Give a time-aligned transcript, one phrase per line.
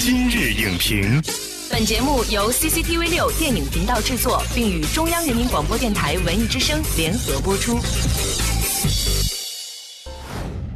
[0.00, 1.20] 今日影评，
[1.68, 7.78] 本节目由 CCTV 六电影频道制作，并与中央人民广播电台文艺之声联合播出。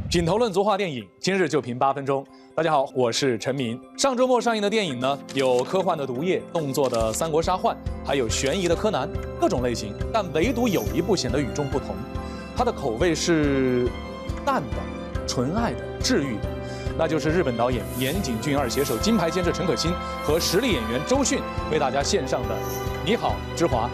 [0.09, 2.25] 品头论足话电影，今日就评八分钟。
[2.53, 3.79] 大家好，我是陈明。
[3.97, 7.73] 上周末上映的电影呢，有科幻的《毒液》，动作的《三国杀幻》，
[8.05, 9.07] 还有悬疑的《柯南》，
[9.39, 9.95] 各种类型。
[10.11, 11.95] 但唯独有一部显得与众不同，
[12.57, 13.87] 它的口味是
[14.45, 16.41] 淡的、纯爱的、治愈的，
[16.97, 19.91] 那就是日本导演岩井俊二携手金牌监制陈可辛
[20.23, 22.55] 和实力演员周迅为大家献上的
[23.03, 23.87] 《你好，之华》。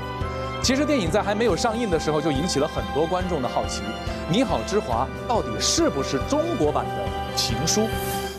[0.61, 3.81] 其实电影在还没有上映的时候就引起了很多观众的好奇，
[4.29, 7.81] 《你好，之华》到底是不是中国版的《情书》？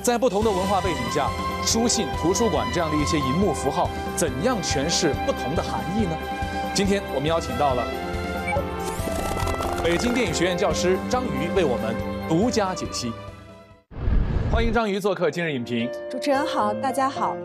[0.02, 1.28] 在不同的文化背景下，
[1.64, 6.12] 书信、图书馆这样的一些荧幕符号，怎样诠释不同的含义呢？
[6.74, 7.84] 今天我们邀请到了
[9.82, 11.94] 北京电影学院教师张瑜为我们
[12.28, 13.12] 独家解析。
[14.52, 15.88] 欢迎章鱼做客今日影评。
[16.10, 17.36] 主持人好，大家好。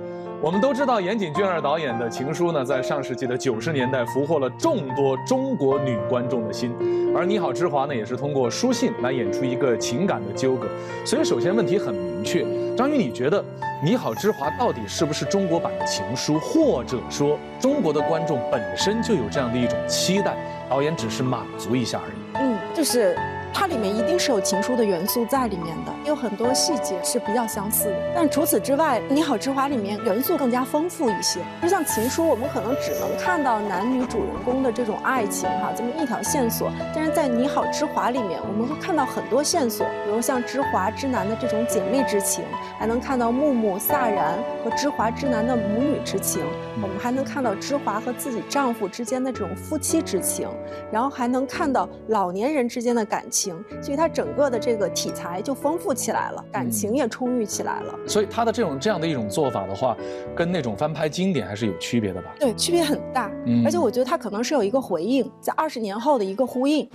[0.41, 6.73] 我们都知道，岩井俊二导演的《情书》呢，在上世纪的九十年代俘获了众多中国女观众的心，
[7.15, 10.67] 而《你好，之华》呢，也是通过书信来演出一个情感的纠葛。
[11.05, 12.43] 所以，首先问题很明确，
[12.75, 13.39] 张宇，你觉得
[13.83, 20.35] 《你好，之华》到底是不是中国版的《情书》，或者说中国的观众本身就有这样的一种期待，
[20.67, 22.43] 导演只是满足一下而已？
[22.43, 23.15] 嗯，就是。
[23.57, 27.95] 它里面一定是有情书的元素在里面的，有很多细节是比较相似的。
[28.13, 31.39] 但除此之外，《你好，之华》里面元素更加丰富一些。
[31.61, 36.69] 就像情书，我们可能只能看到男女主人公的这种爱情哈，这么一条线索。
[36.93, 42.43] 但是在《你好，之华》里面，我们会看到很多线索，比如像之华之男的这种姐妹之情，
[42.77, 46.43] 还能看到木木萨然和之华之男的母女之情，
[46.83, 50.45] 我们还能看到之华和自己丈夫之间的这种夫妻之情，
[50.91, 53.44] 然后还能看到老年人之间的感情。
[53.81, 57.95] 所以它整个的这个题材就丰富起来了，感情也充裕起来了。
[58.07, 59.95] 所以它的这种这样的一种做法的话，
[60.35, 62.33] 跟那种翻拍经典还是有区别的吧？
[62.39, 63.31] 对，区别很大。
[63.45, 66.87] 嗯，而且我觉得它可能是有一个回应，在二十年后的一个呼应。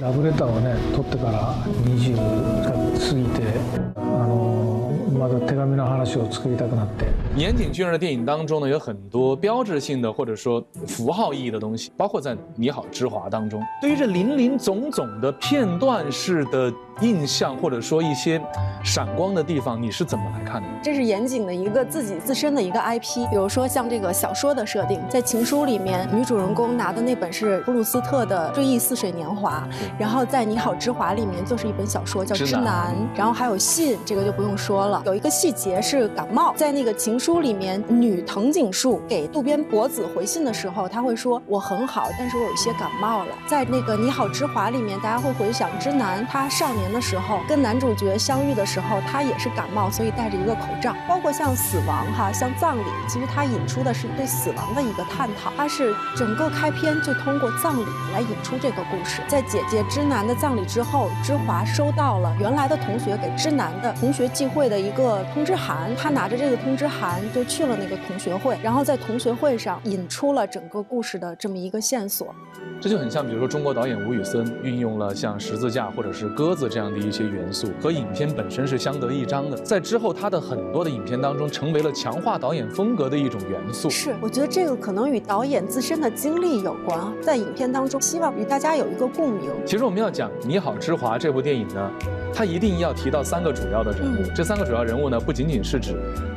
[7.36, 16.72] 岩井俊二的电影当中呢，有很多标志性的或者说符号意义的东西，包括在《你好，之华》当中，对于这林林总总的片段式的。
[17.00, 18.38] 印象或者说一些
[18.84, 20.69] 闪光的地方，你是怎么来看的？
[20.82, 29.66] 这是严谨的一个自己自身的一个 IP，比如说像这个小说的设定，在《情书》里面，女主人公拿的那本是普鲁斯特的《追忆似水年华》，
[29.98, 35.03] 然后在《你好，之华》里面就是一本小说叫《之南》，然后还有信，这个就不用说了。
[35.10, 43.34] 有一个细节是感冒，在那个《情书》里面，女藤井树给渡边博子回信的时候，他会说我很好，但是我有一些感冒了。
[43.44, 46.91] 在那个《你好，之华》里面，大家会回想之南他少年。
[46.93, 50.94] 的时候跟男主角相遇的时候，他也是感冒，所以戴着一个口罩。
[51.09, 55.53] 包括像死亡哈，像葬礼，其实它引出的是对死亡的一个探讨。
[55.56, 59.22] 它是整个开篇就通过葬礼来引出这个故事。
[59.28, 65.00] 在姐姐之南的葬礼之后，之华收到了原来的同学给之南的同学聚会的一个
[65.33, 72.34] 通知函，他拿着这个通知函就去了那个同学会，然后在同学会上引出了整个故事的这么一个线索。
[72.81, 79.56] 这就很像，比如说中国导演吴宇森运用了像十字架或者是鸽子这样的一些元素，和影片本身是相得益彰的。
[79.59, 83.91] 在之后他的很多的影片当中，成为了强化导演风格的一种元素。
[83.91, 89.50] 是，我觉得这个可能与导演自身的经历有关，在影片当中希望与大家有一个共鸣。
[89.66, 91.91] 其实我们要讲《你好，之华》这部电影呢，
[92.33, 94.25] 它一定要提到三个主要的人物。
[94.34, 95.95] 这三个主要人人物呢，不仅仅是指。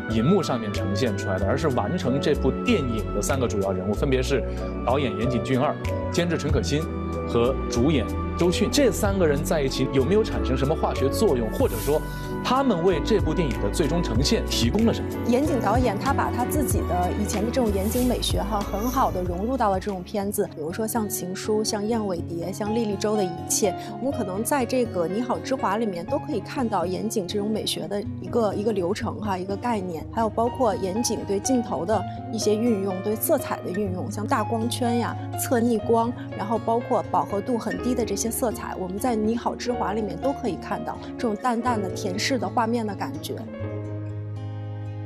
[0.09, 4.44] 银幕上面呈现出来的，而是完成这部电影的三个主要人物，分别是
[4.86, 5.74] 导演岩井俊二、
[6.12, 6.84] 监制陈可辛
[7.25, 8.06] 和主演
[8.38, 8.69] 周迅。
[8.71, 12.01] 这三个人在一起有没有产生什么化学作用，或者说？
[12.45, 15.07] 他们为这部电影的最终呈现提供了什么？
[15.29, 20.45] 严谨导演他把他自己的以前的这种严谨美学哈，很好的融入到了这种片子。
[20.53, 30.05] 比如说像《情书》、像《燕尾蝶》、像《莉莉周的一切》，我们可能在这个《你好，之华》里面都可以看到严谨这种美学的一个一个流程哈，一个概念。
[30.11, 32.03] 还有包括严谨对镜头的
[32.34, 42.34] 一些运用，对色彩的运用，像大光圈呀、侧逆光，然后包括饱和度很低的这些些色彩，我们在《你好，之华》里面都可以看到这种淡淡的甜式。
[42.43, 43.35] 的画面的感觉，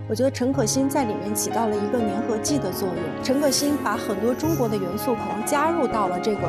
[0.10, 3.24] 我觉得陈可辛在里面起到了一个粘合剂的作用。
[3.24, 6.48] 陈可辛把很多中国的元素可能加入到了这个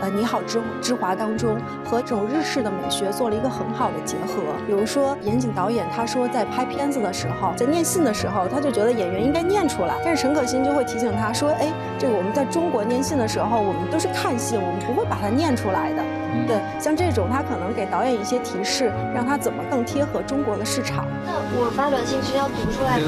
[0.00, 4.40] 呃《你好，之之华》当中，和这种日式的美学做了一个很好的结合。
[4.66, 16.02] 比如说严谨导演他说，在拍片子的时候，在念信的时候，他就觉得演员应该念出来，但是陈可辛就会提醒他说：“哎，这个我们在中国念信的时候，我们都是看信，我们不会把它念出来的。”
[16.46, 21.06] 对，像这种他可能给导演一些提示，让他怎么更贴合中国的市场。
[21.24, 23.06] 那我发短信是要读出来的。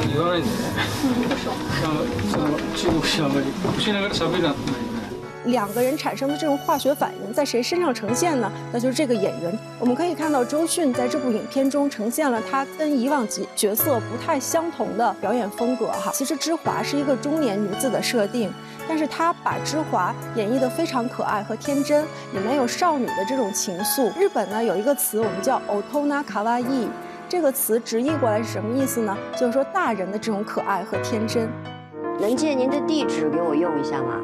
[5.47, 8.51] 两个人产生的这种化学反应在谁身上呈现呢？
[8.73, 9.59] 那就是这个演员。
[9.81, 16.11] 我们可以看到周迅在这部影片中呈现了她跟以往角角色不太相同的表演风格哈。
[16.13, 18.53] 其实芝华是一个中年女子的设定，
[18.89, 24.13] 但是她把芝华演绎得非常可爱和天真，里面有少女的这种情愫。
[24.19, 26.87] 日本呢有一个词我们叫 otona kawaii，
[27.29, 29.17] 这个词直译过来是什么意思呢？
[29.37, 31.49] 就是说大人的这种可爱和天真。
[32.21, 34.21] 能借您的地址给我用一下吗？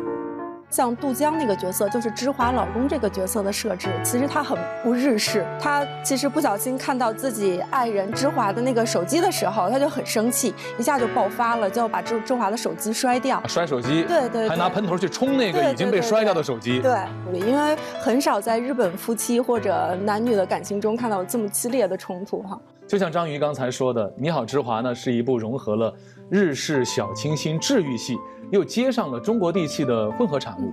[0.71, 5.47] 像杜江那个角色，就是芝华老公这个角色的设置，其实他很不日式。
[5.59, 13.43] 他其实不小心看到自己爱人芝华的那个手机的时候，他就很生气，一下就爆发了，就要把芝芝华的手机摔掉。
[13.49, 14.05] 摔手机？
[14.05, 14.49] 对对。
[14.49, 16.81] 还拿喷头去冲那个已经被摔掉的手机。
[16.81, 16.99] 对，
[17.33, 22.61] 因为很少在日本夫妻或者男女的感情中看到这么激烈的冲突哈。
[22.89, 25.95] 就像章鱼刚才说的，《你好，之华》呢是一部融合了
[26.31, 28.17] 日式小清新治愈系。
[28.51, 30.73] 又接上了中国地气的混合产物，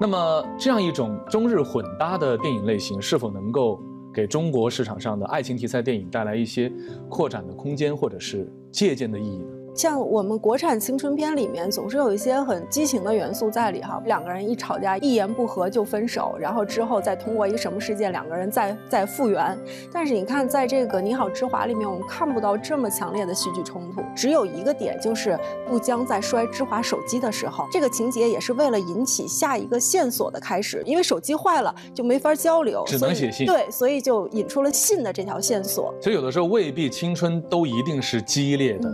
[0.00, 3.78] 那么这样一种中日混搭的电影类型，是否能够
[4.14, 6.72] 给中国市场上的爱情题材电影带来一些
[7.10, 9.61] 扩展的空间，或者是借鉴的意义呢？
[9.74, 14.00] 像我们国产青春片里面，总是有一些很激情的元素在里哈。
[14.04, 19.58] 两个人一吵架，一言不合就分手，然后之后再通过一个什么事件，两个人再再复原。
[19.90, 33.46] 但是你看，在这个《你好，之华》里面，我们看不到这么强烈的戏剧冲突，只有一个点，就是杜江在摔之华手机的时候，这个情节也是为了引起下一个线索的开始，因为手机坏了就没法交流，只能写信。
[33.46, 35.94] 对，所以就引出了信的这条线索。
[35.98, 38.92] 其实有的时候未必青春都一定是激烈的。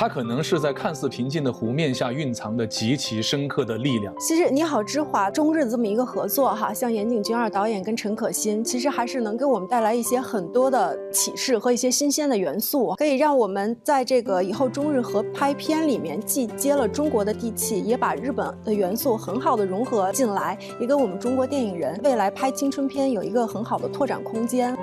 [0.00, 4.14] 它可能是在看似平静的湖面下蕴藏的极其深刻的力量。
[4.20, 24.78] 其实《你好，之华》中日这么一个合作，哈，像岩井俊二导演跟陈可辛，其实还是能给我们带来一些很多的启示和一些新鲜的元素，可以让我们在这个以后中日合拍片里面，既接了中国的地气，也把日本的元素很好的融合进来，也给我们中国电影人未来拍青春片有一个很好的拓展空间。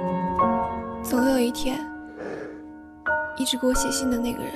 [1.02, 1.95] 总有一天。
[3.38, 4.52] 一直给我写信的那个人，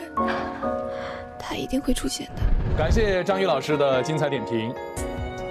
[1.37, 2.41] 他一定会出现的。
[2.77, 4.73] 感谢张宇老师的精彩点评。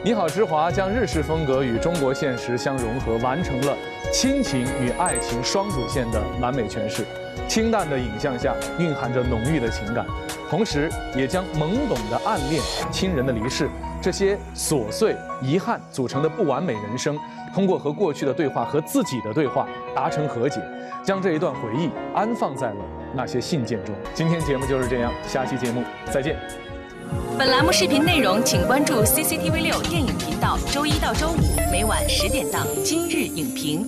[0.02, 3.76] 你好，之华将日式风格与中国现实相融合，完成了
[4.12, 7.04] 亲情与爱情双主线的完美诠释。
[7.46, 10.06] 清淡的影像下蕴含着浓郁的情感，
[10.48, 13.68] 同时也将懵懂的暗恋、亲人的离世
[14.00, 17.18] 这些琐碎遗憾组成的不完美人生，
[17.54, 20.62] 通过和过去的对话和自己的对话达成和解，
[21.02, 22.76] 将这一段回忆安放在了。
[23.14, 26.36] 那些信件中，今天节目就是这样，下期节目再见。
[27.38, 33.84] 本栏目视频内容，请关注 CCTV 六电影频道，周一到周五每晚十点档《今日影评》。